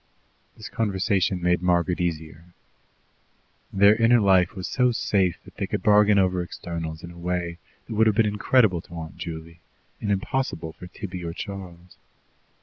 This 0.57 0.67
conversation 0.67 1.43
made 1.43 1.61
Margaret 1.61 2.01
easier. 2.01 2.55
Their 3.71 3.95
inner 3.95 4.19
life 4.19 4.55
was 4.55 4.67
so 4.67 4.91
safe 4.91 5.37
that 5.45 5.57
they 5.57 5.67
could 5.67 5.83
bargain 5.83 6.17
over 6.17 6.41
externals 6.41 7.03
in 7.03 7.11
a 7.11 7.17
way 7.19 7.59
that 7.85 7.93
would 7.93 8.07
have 8.07 8.15
been 8.15 8.25
incredible 8.25 8.81
to 8.81 8.95
Aunt 8.95 9.17
Juley, 9.19 9.59
and 10.01 10.09
impossible 10.11 10.73
for 10.73 10.87
Tibby 10.87 11.23
or 11.23 11.33
Charles. 11.33 11.97